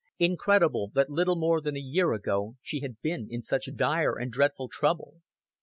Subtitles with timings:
[0.17, 4.31] Incredible that little more than a year ago she had been in such dire and
[4.31, 5.21] dreadful trouble.